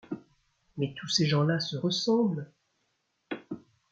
[0.77, 2.51] Mais tous ces gens-là se ressemblent!